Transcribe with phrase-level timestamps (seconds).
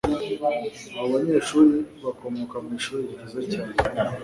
[0.95, 3.75] Abo banyeshuri bakomoka mwishuri ryiza cyane.